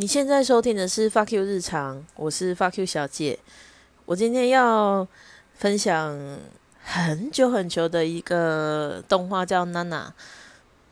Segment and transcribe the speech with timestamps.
[0.00, 3.36] 你现在收听的是 Fuck You 日常，我是 Fuck You 小姐。
[4.04, 5.04] 我今天要
[5.54, 6.16] 分享
[6.84, 10.06] 很久很久的一个动画，叫《娜娜》。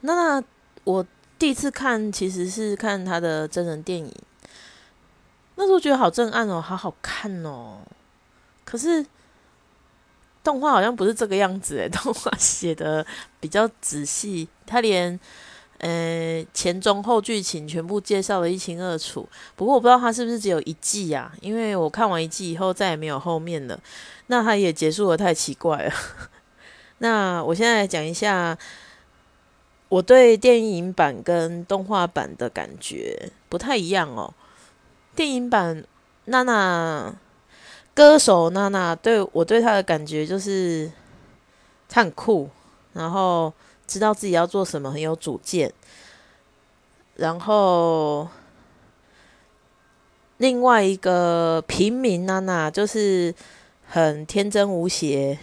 [0.01, 0.45] 娜娜，
[0.83, 1.07] 我
[1.39, 4.13] 第一次看其实是看她的真人电影，
[5.55, 7.79] 那时候觉得好震撼哦，好好看哦。
[8.65, 9.07] 可是
[10.43, 13.07] 动画好像不是这个样子诶，动画写的
[13.39, 15.21] 比较仔细，他连。
[15.79, 19.29] 呃，前中后剧情全部介绍的一清二楚。
[19.55, 21.31] 不过我不知道它是不是只有一季啊？
[21.43, 23.79] 因为我看完一季以后再也没有后面了。
[24.29, 25.93] 那它也结束的太奇怪了。
[26.99, 28.57] 那我现在讲一下
[29.91, 34.33] 我对电影版跟动画版的感觉不太一样哦。
[35.15, 35.85] 电影版
[36.25, 37.15] 娜娜
[37.93, 40.91] 歌手娜娜对我对她的感觉就是
[41.87, 42.49] 她很酷，
[42.95, 43.53] 然后。
[43.87, 45.73] 知道自己要做什么，很有主见。
[47.17, 48.29] 然后
[50.37, 53.35] 另外一个平民娜娜就是
[53.87, 55.39] 很天真无邪，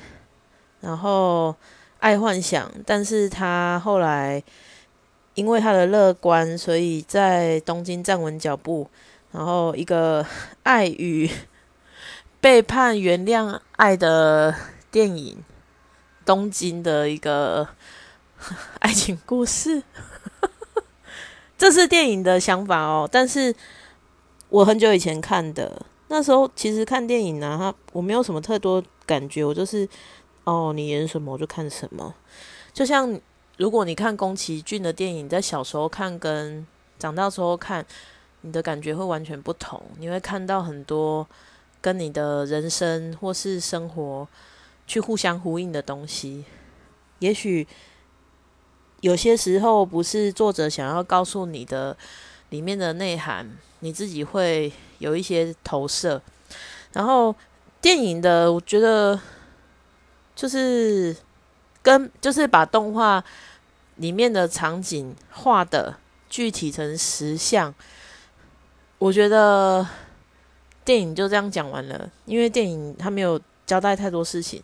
[0.81, 1.55] 然后
[1.99, 4.43] 爱幻想，但是她后来
[5.33, 8.87] 因为她的乐观，所以在东京站稳脚步。
[9.31, 10.23] 然后一个
[10.61, 11.27] 爱与
[12.39, 14.53] 背叛、原谅爱的
[14.91, 15.43] 电影，
[16.23, 17.67] 东京的一个。
[18.79, 19.83] 爱情故事，
[21.57, 23.07] 这是电影的想法哦。
[23.11, 23.53] 但是
[24.49, 29.87] 我很久以前看的，那时候其实看电影呢，我没有什么太多感觉，我就是
[30.43, 32.13] 哦，你演什么我就看什么。
[32.73, 33.19] 就像
[33.57, 36.65] 如果你看宫崎骏的电影，在小时候看跟
[36.99, 37.85] 长大时候看，
[38.41, 39.81] 你的感觉会完全不同。
[39.99, 41.27] 你会看到很多
[41.79, 44.27] 跟你的人生或是生活
[44.85, 46.43] 去互相呼应的东西，
[47.19, 47.65] 也许。
[49.03, 51.95] 有些时候不是作者想要告诉你的
[52.51, 53.45] 里面的内涵，
[53.79, 56.21] 你自己会有一些投射。
[56.93, 57.35] 然后
[57.81, 59.19] 电影的，我觉得
[60.33, 61.13] 就是
[61.81, 63.21] 跟就是把动画
[63.97, 65.97] 里面的场景画的
[66.29, 67.75] 具体成实像。
[68.99, 69.85] 我觉得
[70.85, 74.63] 电影就这样讲完了，因为电影它没有交代太多事情。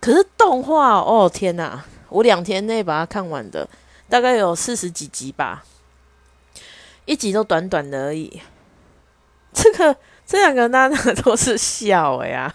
[0.00, 1.84] 可是动画，哦天哪！
[2.14, 3.68] 我两天内把它看完的，
[4.08, 5.64] 大概有四十几集吧，
[7.06, 8.40] 一集都短短的而已。
[9.52, 12.54] 这个这两个娜娜都是笑哎呀，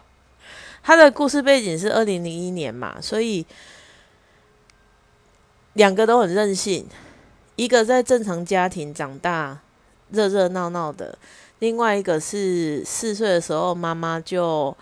[0.82, 3.44] 他的故事背景是二零零一年嘛，所以
[5.74, 6.86] 两个都很任性，
[7.56, 9.58] 一个在正常家庭长大，
[10.08, 11.18] 热热闹闹的，
[11.58, 14.74] 另外一个是四岁的时候妈妈就。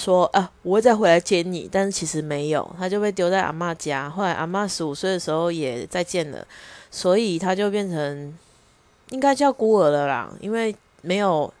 [0.00, 4.08] 说啊，我会再回来接你，但是其实没有，他就被丢在阿妈家。
[4.08, 6.46] 后来阿妈十五岁的时候也再见了，
[6.90, 8.34] 所以他就变成
[9.10, 11.52] 应该叫孤儿了啦，因为没有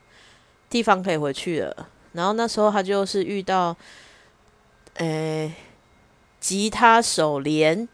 [0.70, 1.88] 地方可以回去了。
[2.12, 3.76] 然后那时候他就是遇到，
[4.94, 5.52] 诶，
[6.40, 7.86] 吉他手连，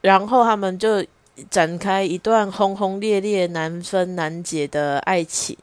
[0.00, 1.04] 然后他们就
[1.50, 5.56] 展开一段轰轰烈烈、难分难解的爱情。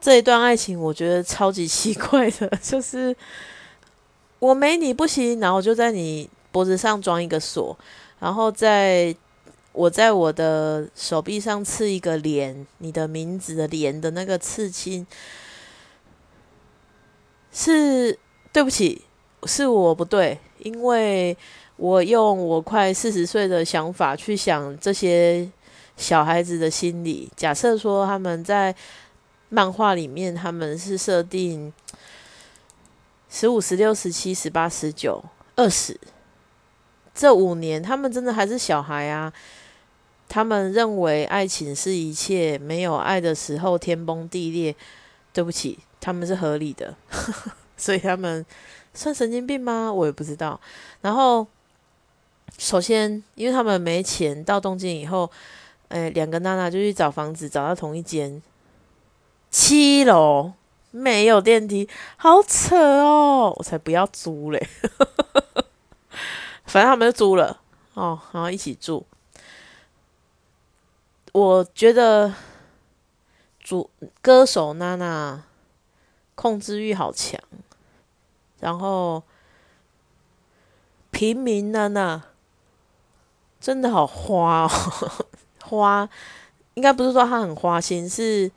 [0.00, 3.14] 这一段爱情我觉得超级奇怪的， 就是
[4.38, 7.76] 我没你不行，然后就在你脖子上装一个锁，
[8.20, 9.12] 然后在
[9.72, 15.04] 我在我的手臂上刺一个连，你的名字的连的那个刺青，
[17.52, 18.16] 是
[18.52, 19.02] 对不起，
[19.46, 21.36] 是我不对，因为
[21.76, 25.50] 我用我快四十岁的想法去想这些
[25.96, 28.72] 小孩子的心理，假设说他们在。
[29.48, 31.72] 漫画里面他们是设定
[33.28, 35.22] 十五、十六、十七、十八、十九、
[35.56, 35.98] 二十
[37.14, 39.32] 这五年，他们真的还是小孩啊。
[40.28, 44.74] 他们认为爱情是一切，没有爱的时候天崩地裂。
[45.30, 46.96] 对不起，他们是合理的，
[47.76, 48.44] 所以他们
[48.92, 49.92] 算神经病吗？
[49.92, 50.58] 我也不知道。
[51.02, 51.46] 然后，
[52.56, 55.30] 首先，因为他们没钱，到东京以后，
[55.88, 58.42] 哎，两个娜娜就去找房子，找到同一间。
[59.50, 60.52] 七楼
[60.90, 63.54] 没有电梯，好扯哦！
[63.56, 64.68] 我才不要租嘞，
[66.64, 67.60] 反正他们就租了
[67.94, 69.06] 哦，然后一起住。
[71.32, 72.34] 我觉得
[73.60, 73.90] 主
[74.20, 75.44] 歌手娜娜
[76.34, 77.40] 控制欲好强，
[78.60, 79.22] 然后
[81.10, 82.22] 平民娜娜
[83.60, 84.70] 真的好花哦，
[85.64, 86.08] 花
[86.74, 88.50] 应该不是说她很花心，是。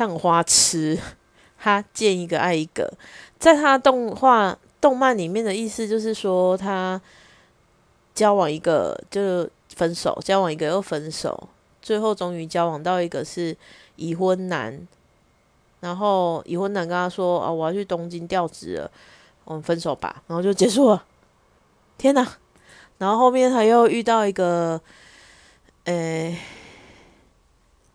[0.00, 0.98] 他很花痴，
[1.60, 2.90] 他见一个爱一个，
[3.38, 6.98] 在他动画动漫里面的意思就是说，他
[8.14, 11.50] 交往一个就分手，交往一个又分手，
[11.82, 13.54] 最后终于交往到一个是
[13.96, 14.88] 已婚男，
[15.80, 18.90] 然后已婚男跟他说：“啊，我要去东京调职了，
[19.44, 21.04] 我们分手吧。”然后就结束了。
[21.98, 22.26] 天哪！
[22.96, 24.80] 然后后面他又遇到一个，
[25.84, 26.34] 呃，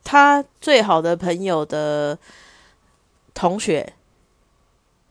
[0.06, 2.18] 他最好的朋友的
[3.34, 3.92] 同学，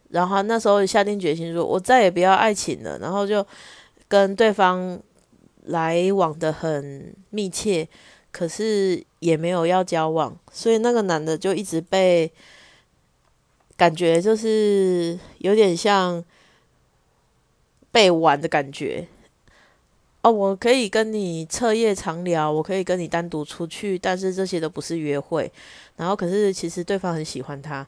[0.08, 3.46] 然后那时候下定决心说：“我再也不要爱情了。”然后就
[4.08, 4.98] 跟对方
[5.64, 7.86] 来往的很密切。
[8.36, 12.28] 可是也没有要交往，所以那个男的就一直被
[13.76, 16.24] 感觉就是有点像
[17.92, 19.06] 被玩的感觉。
[20.24, 25.52] 哦，我可以跟你彻夜长聊，我可以跟你单独出去，但是这些都不是约会。
[25.96, 27.86] 然后可是其实对方很喜欢他，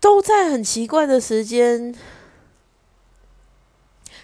[0.00, 1.94] 都在很奇怪的时间。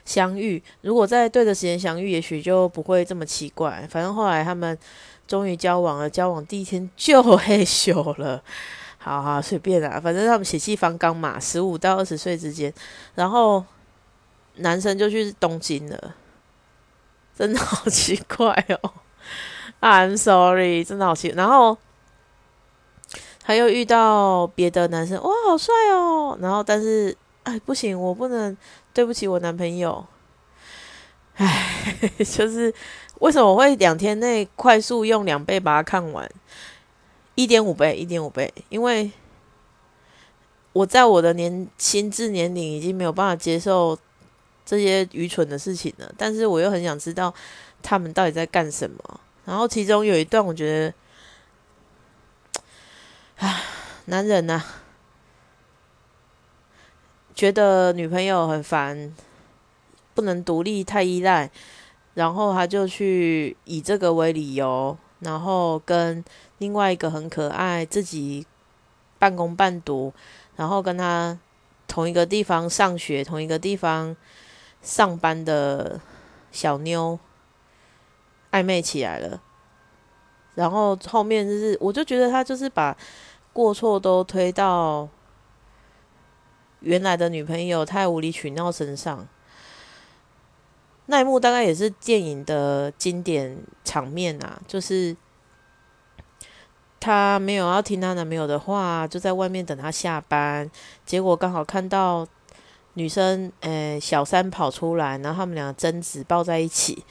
[0.04, 3.86] 相遇，如果在对的时间相遇，也许就不会这么奇怪。
[3.88, 4.76] 反正后来他们
[5.28, 8.42] 终于交往了，交往第一天就 嘿咻了。
[8.96, 12.72] 好好随便啦，反正他们血气方刚嘛，十五到二十岁之间。
[13.14, 13.62] 然后
[14.56, 16.14] 男生就去东京了，
[17.36, 18.52] 真的好奇怪
[18.82, 18.92] 哦。
[19.80, 21.28] I'm sorry，真的好奇。
[21.28, 21.76] 然后
[23.42, 26.38] 他又遇到别的男生，哇，好帅哦。
[26.40, 27.16] 然后但是。
[27.44, 28.56] 哎，不行，我不能
[28.94, 30.06] 对不起我男朋友。
[31.34, 31.90] 哎，
[32.22, 32.72] 就是
[33.18, 36.30] 为什么我会两天内快速用两倍把它看完？
[37.34, 39.10] 一点五倍，一点五倍，因为
[40.72, 43.98] 我在我的年心智年龄已经没有办法接受
[44.64, 47.32] 这些愚蠢的事情了，但是我又很想知道
[47.82, 49.20] 他们到底在干什么。
[49.44, 50.94] 然后其中有一段，我觉得，
[53.36, 53.62] 唉，
[54.06, 54.62] 男人呐。
[57.34, 59.12] 觉得女朋友很烦，
[60.14, 61.50] 不能独立，太依赖，
[62.12, 66.22] 然后他就去以这个为理由，然后跟
[66.58, 68.46] 另外一个很可爱、自己
[69.18, 70.12] 半工半读，
[70.56, 71.36] 然后跟他
[71.88, 74.14] 同一个地方上学、同一个地方
[74.82, 76.00] 上班的
[76.50, 77.18] 小妞
[78.50, 79.40] 暧昧起来了。
[80.54, 82.96] 然后后面就是，我就觉得他就是把
[83.52, 85.08] 过错都推到。
[86.84, 89.28] 原来的女朋友太无理取闹身上，
[91.06, 95.16] 那一幕大概也是电影的经典场面啊，就是
[96.98, 100.68] 她没有要听她男朋友的话，就在外面等他下班，
[101.06, 102.26] 结果刚好看到
[102.94, 107.04] 女生诶小三跑出来，然后他们俩争执抱在一起，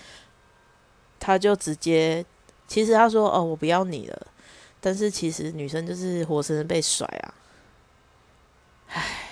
[1.19, 2.25] 他就直接
[2.67, 4.27] 其实他说哦我不要你了，
[4.79, 7.33] 但是其实女生就是活生生被甩啊，
[8.87, 9.27] 唉。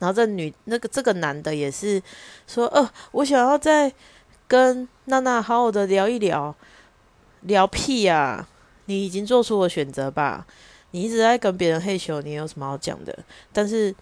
[0.00, 2.00] 然后这女那个这个男的也是
[2.46, 3.92] 说，呃，我想要再
[4.46, 6.54] 跟娜娜好好的聊一聊，
[7.40, 8.46] 聊屁呀！
[8.84, 10.46] 你已经做出了选择吧？
[10.92, 13.18] 你一直在跟别人嘿咻，你有什么好讲的？
[13.52, 13.92] 但是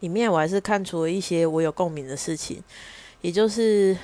[0.00, 2.62] 里面我还是看出了一些我有共鸣的事情，
[3.20, 3.96] 也就是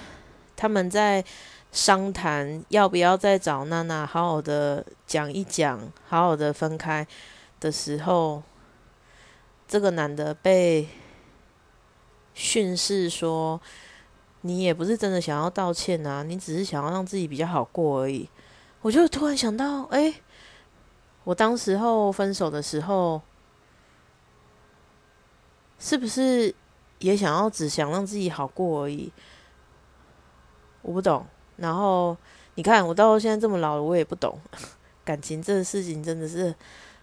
[0.57, 1.25] 他们在
[1.73, 7.07] 商谈要不要再找娜娜好好的讲一讲，好好的分开
[7.61, 8.43] 的时候。
[9.67, 10.87] 这个男的被
[12.35, 13.59] 训示说
[14.43, 18.29] ：“你也不是真的想要道歉啊，你只是想要让自己比较好过而已。”
[18.83, 20.15] 我就突然想到，哎，
[21.25, 23.21] 我当时候分手的时候，
[25.79, 26.55] 是不是
[26.99, 29.13] 也想要只想让自己好过而已？
[30.83, 31.27] 我不懂。
[31.57, 32.17] 然后
[32.55, 34.41] 你看，我到现在这么老了，我也不懂
[35.05, 36.55] 感情这个事情，真的是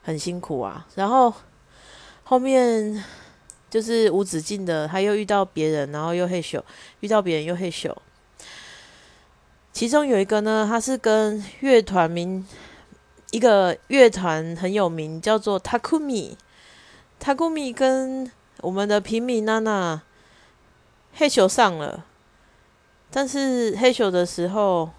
[0.01, 0.87] 很辛苦啊。
[0.95, 1.33] 然后。
[2.23, 3.03] 后面
[3.69, 6.63] 就是无止境的，他又遇到别人，然后又嘿咻，
[7.01, 7.93] 遇到别人又嘿咻。
[9.73, 12.47] 其中有一个呢，他是跟乐团名
[13.31, 16.35] 一个乐团很有名，叫做 Takumi。
[17.21, 20.01] Takumi 跟我们的平民娜娜
[21.13, 22.05] 嘿咻上了，
[23.11, 24.91] 但是嘿咻的时候，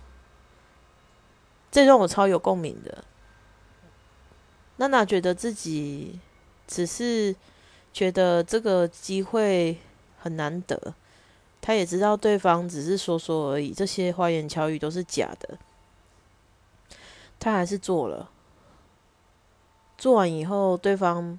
[1.71, 3.05] 这让我超有共鸣的。
[4.77, 6.21] 娜娜觉得自己。
[6.65, 7.37] 只是
[7.93, 9.77] 觉得这个机会
[10.19, 10.95] 很难得，
[11.61, 15.59] 她也知道对方只是说说而已，这些花言巧语都是假的，
[17.39, 18.31] 她还是做了。
[19.99, 21.39] 做完以后，对方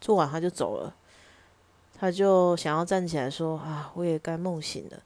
[0.00, 0.94] 做完他就走了，
[1.98, 5.02] 他就想要站起来说：“啊，我也该梦醒了。”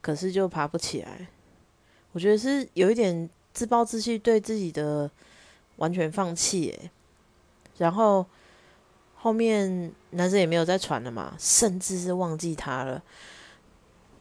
[0.00, 1.26] 可是就爬不起来。
[2.12, 5.10] 我觉得是有一点自暴自弃，对自己的
[5.76, 6.70] 完全放弃。
[6.70, 6.90] 诶，
[7.78, 8.26] 然后。
[9.24, 13.00] 后面男生也没有再传了嘛，甚至是忘记他了，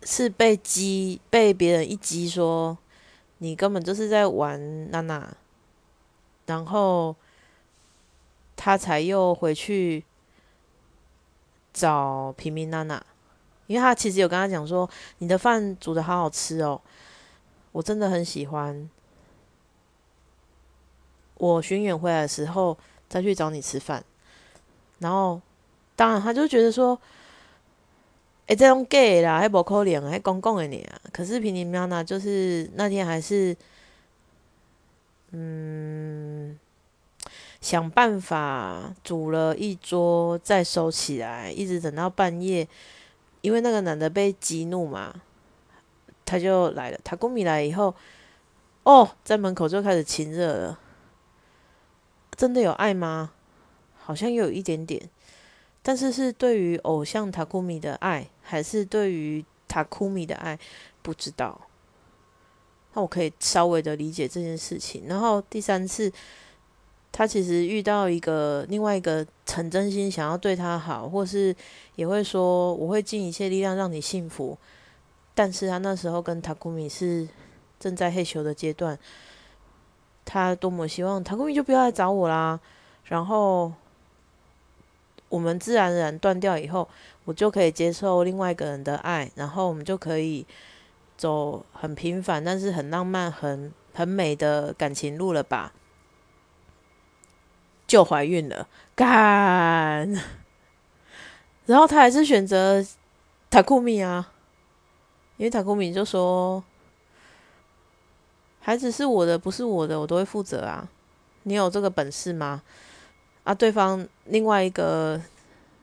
[0.04, 2.78] 是被激被别人一激说
[3.40, 5.36] 你根本就是在玩娜娜，
[6.46, 7.16] 然后
[8.56, 10.06] 他才又回去
[11.74, 13.04] 找平民娜娜，
[13.68, 16.82] 因为他其实有跟他讲说，你的饭煮的好好吃哦，
[17.72, 18.90] 我真的很喜欢。
[21.36, 22.78] 我巡演回来的时候
[23.10, 24.04] 再去找你吃饭，
[25.00, 25.42] 然后
[25.96, 27.00] 当然他就觉得说。
[28.48, 31.00] 哎，这种 gay 啦，还无可能，还公共的你啊。
[31.14, 33.56] 可是平平喵呢，就是那天还是，
[35.30, 35.61] 嗯，
[37.62, 42.68] 想办法煮了一桌，再收起来，一直等到半夜，
[43.42, 45.22] 因为那个男的被激怒嘛，
[46.26, 47.00] 他就来了。
[47.04, 47.94] 他公米来以后，
[48.84, 50.80] 哦，在门口就开始亲热了。
[52.36, 53.32] 真的有爱吗？
[54.00, 55.10] 好像有一点点。
[55.84, 60.58] 但是是对于偶像塔库米的爱，还是对于塔库米的爱，
[61.04, 61.62] 不知道。
[62.94, 65.04] 那我可以稍微的理解这件事情。
[65.08, 66.12] 然后第三次，
[67.12, 71.56] 他其实遇到一个另外一个很真心想要对他好，或是
[71.96, 74.58] 也会说我会尽一切力量让你幸福。
[75.34, 77.28] 但是他那时候跟塔库米是
[77.80, 78.98] 正在害羞的阶段，
[80.26, 82.60] 他多么希望塔库米就不要来找我啦。
[83.06, 83.72] 然后。
[85.30, 86.86] 我们自然而然断掉以后，
[87.24, 90.46] 我就可以接受另外一个人的爱，然后我们就可以
[91.16, 95.72] 走很平凡但是很浪漫、很很美的感情路了吧？
[97.92, 100.10] 就怀孕了，干！
[101.66, 102.82] 然后他还是选择
[103.50, 104.32] 塔库米啊，
[105.36, 106.64] 因为塔库米就说
[108.64, 110.88] ：“孩子是我的，不是我的，我都会负责啊。
[111.44, 112.64] 你有这个本事吗？”
[113.44, 115.22] 啊，对方另外一个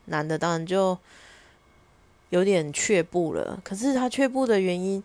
[0.07, 0.97] 男的当然就
[2.31, 3.61] 有点却步了。
[3.62, 5.05] 可是他却步的原因，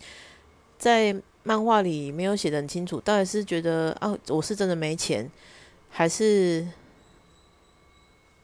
[0.78, 5.30] 在漫画里没有写的很清楚，到底是觉得啊，我是真的没钱，
[5.90, 6.66] 还是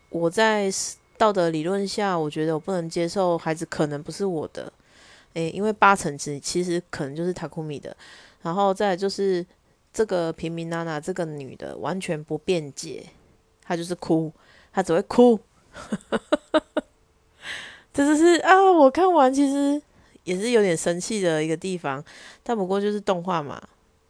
[0.10, 0.72] 我在
[1.18, 4.72] 道德理论下，我觉得我不能接受孩子可能不是我的。
[5.34, 7.96] 诶，因为八成其其实可能就是塔库米的。
[8.42, 9.46] 然后再就是
[9.94, 13.06] 这个平民娜娜这个女的完全不辩解。
[13.62, 14.32] 她就是哭，
[14.74, 15.40] 她只会哭，
[17.94, 18.72] 这就是啊！
[18.72, 19.80] 我看完其实
[20.24, 22.04] 也是有点生气的一个地方，
[22.42, 23.62] 但不过就是动画嘛。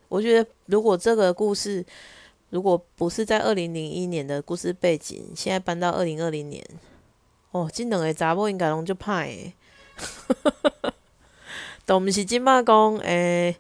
[0.08, 1.86] 我觉得如果这个故事
[2.50, 6.64] 如果不是在二零零一年的故事背景，现在搬到二零二零年，
[7.52, 9.54] 哦，这两个查某应该拢就怕诶，
[11.86, 13.56] 都毋是金马讲诶。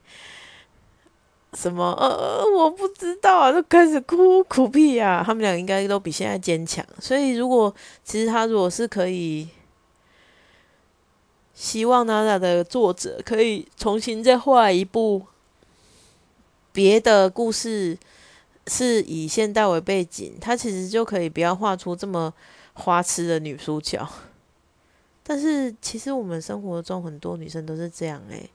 [1.53, 1.83] 什么？
[1.99, 5.23] 呃呃，我不知道啊，就开始哭，苦屁啊！
[5.25, 6.85] 他们俩应该都比现在坚强。
[6.99, 9.49] 所以，如果其实他如果是可以，
[11.55, 15.23] 希望娜娜的作者可以重新再画一部
[16.71, 17.97] 别的故事，
[18.69, 22.31] 是以现代为背景，他其实就可以不要画出这么
[22.73, 24.07] 花痴的女主角。
[25.23, 28.49] 但是，其实我们生活中很多女生都是这样诶。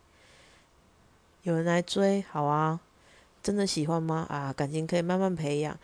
[1.42, 2.80] 有人来追，好啊，
[3.42, 4.26] 真的喜欢吗？
[4.30, 5.78] 啊，感情可以慢慢培养。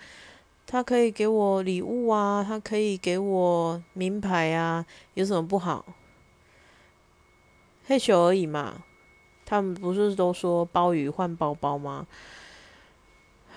[0.67, 5.85] 他可以给我礼物啊，他可以给我名牌啊，有什么不好？
[7.85, 8.85] 害羞而已嘛。
[9.45, 12.07] 他们不是都说鲍鱼换包包吗？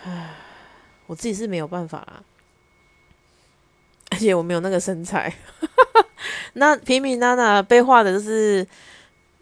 [0.03, 0.35] 唉，
[1.13, 2.23] 我自己是没有办法啦，
[4.09, 5.31] 而且我没有那个身材。
[6.53, 8.67] 那平平娜娜被画的就是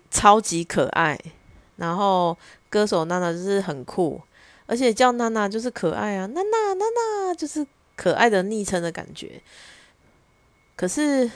[0.09, 1.17] 超级可爱。
[1.77, 2.37] 然后
[2.69, 4.21] 歌手娜娜就是很酷，
[4.65, 9.41] 而且叫娜娜就是可爱啊，娜娜娜娜就是可爱的昵称的感觉。
[10.75, 11.31] 可是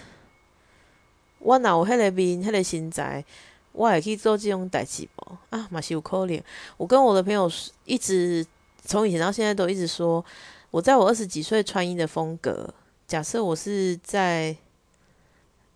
[1.40, 3.24] 我哪有迄个面、迄个身材，
[3.72, 5.38] 我也可以做这种代志不？
[5.52, 6.42] 啊，马修可怜。
[6.76, 7.50] 我跟我的朋友
[7.86, 8.46] 一直
[8.86, 10.24] 从以前到现在都一直说，
[10.72, 12.74] 我在我二十几岁穿衣的风格，
[13.08, 14.56] 假设我是在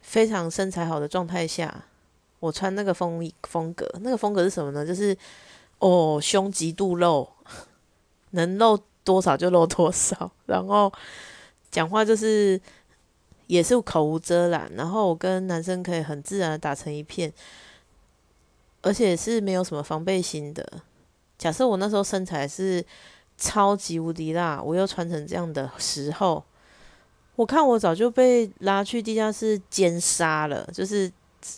[0.02, 1.86] 非常身材好的状态下。
[2.40, 4.86] 我穿那个风风格，那个风格是什么呢？
[4.86, 5.14] 就是
[5.80, 7.28] 哦，胸极度露，
[8.32, 10.90] 能露多少就露多少， 然后
[11.70, 12.58] 讲话就是
[13.48, 17.34] 也是口无遮拦，然后我跟男生可以很自然的打成一片，
[18.84, 20.66] 而且是没有什么防备心的。
[21.40, 22.86] 假设我那时候身材是
[23.40, 26.44] 超级无敌辣，我又穿成这样的时候，
[27.36, 31.12] 我看我早就被拉去地下室奸杀了，就是。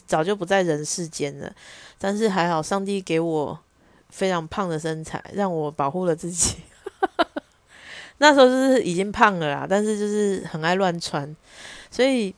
[0.06, 1.52] 早就不在人世间了，
[1.98, 3.60] 但是还好，上帝给我
[4.10, 6.58] 非常胖的身材，让我保护了自己。
[8.20, 11.36] 那时候就是已经胖了啦，但是就是很爱乱穿，
[11.90, 12.34] 所以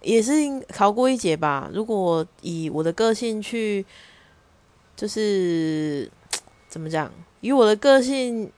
[0.00, 0.32] 也是
[0.68, 1.70] 逃过一劫吧。
[1.70, 3.84] 如果以我的个性去，
[4.96, 6.10] 就是
[6.68, 7.12] 怎么讲？
[7.42, 8.50] 以我的个性，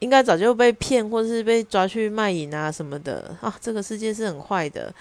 [0.00, 3.56] 应该早就被骗，或者是被抓去卖淫啊什么的啊。
[3.60, 4.92] 这个世界是很坏的，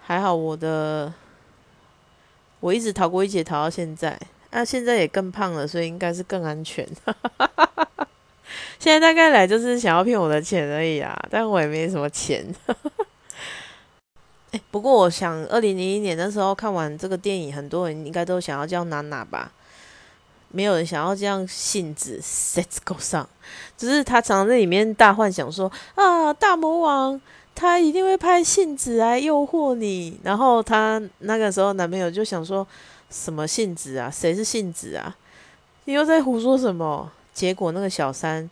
[0.00, 1.12] 还好我的
[2.60, 4.16] 我一直逃过一劫，逃到现在。
[4.50, 6.86] 那现在也更胖了，所以应该是更安全。
[8.78, 12.46] 现在大概来就是想要骗我的钱而已啊，但我也没什么钱。
[14.52, 19.52] 哎，不过我想，二零零一年那时候看完这个电影，很多人应该都想要叫娜娜吧？
[20.50, 23.28] 没有人想要这样性子 set go 上，
[23.76, 27.20] 只是他常常在里面大幻想说啊，大魔王
[27.54, 30.18] 他一定会派信子来诱惑你。
[30.22, 32.66] 然后他那个时候男朋友就想说。
[33.10, 34.10] 什么性子啊？
[34.10, 35.16] 谁是性子啊？
[35.86, 37.10] 你又在胡说什么？
[37.32, 38.50] 结果那个小三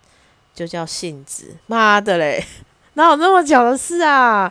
[0.54, 2.42] 就叫性子，妈的嘞！
[2.94, 4.50] 哪有那么巧的事啊？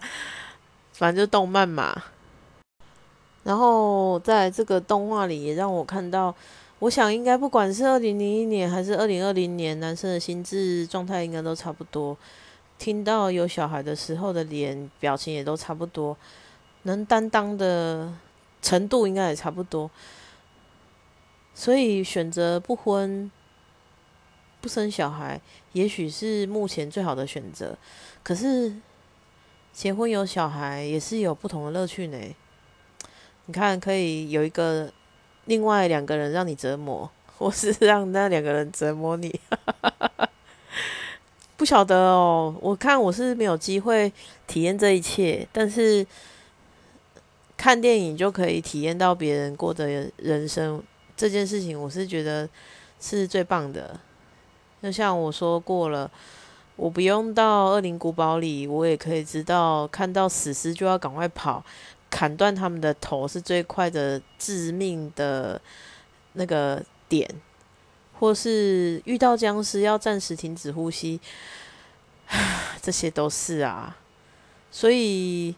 [0.97, 2.03] 反正就动漫嘛。
[3.43, 6.33] 然后在这个动画里，也让我看到，
[6.79, 12.17] 我想应该不管是二零零一年还是二零二零年，男生的心智状态应该都差不多。
[12.77, 16.17] 听到有小孩的时候的脸表情也都差不多，
[16.83, 18.13] 能担当的。
[18.61, 19.91] 程度应该也差不多，
[21.53, 23.31] 所以选择不婚、
[24.59, 25.39] 不生小孩，
[25.73, 27.77] 也许是目前最好的选择。
[28.23, 28.73] 可是
[29.75, 32.17] 结婚有小孩也是有不同的乐趣呢。
[33.48, 34.89] 你看，可以有一个
[35.44, 39.38] 另外两个人让你折磨，或是 让那两个人折磨你。
[41.58, 44.12] 不晓得哦，我看我是没有机会
[44.48, 46.08] 体验这一切，但是。
[47.58, 50.84] 看电影就可以体验到别人过的人生
[51.15, 52.48] 这件事情，我是觉得
[53.00, 53.98] 是最棒的。
[54.84, 56.12] 就像我说过了，
[56.75, 61.63] 我不用到恶灵古堡里，我也可以知道，看到死尸就要赶快跑，
[62.10, 65.62] 砍断他们的头是最快的致命的
[66.34, 67.29] 那个点，
[68.20, 71.20] 或是遇到僵尸要暂时停止呼吸，
[72.82, 73.97] 这些都是啊，
[74.71, 75.56] 所以。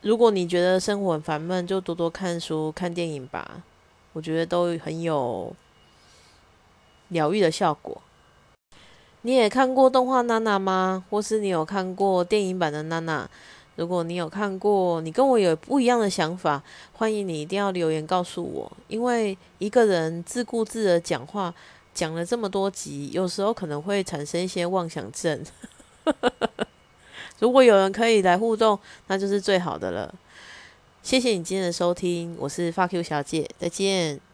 [0.00, 3.64] 如果你觉得生活很烦闷，就多多看书、看电影吧。
[4.12, 5.52] 我觉得都很有
[7.08, 8.00] 疗愈的效果。
[9.22, 11.04] 你也看过动画《娜娜》吗？
[11.10, 13.24] 或是你有看过电影版的《娜娜》？
[13.76, 18.70] 如果你有看过，你跟我有不一样的想法，欢迎你一定要留言告诉我。
[18.88, 21.52] 因为一个人自顾自的讲话，
[21.94, 25.44] 讲了这么多集，有时候可能会产生一些妄想症。
[27.38, 30.12] 如果有人可以来互动，那就是最好的了。
[31.02, 34.27] 谢谢你今天的收听，我是发 Q 小姐，再见。